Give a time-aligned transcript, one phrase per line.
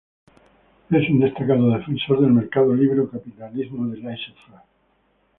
[0.89, 4.63] Es un destacado defensor del mercado libre o capitalismo de laissez-faire.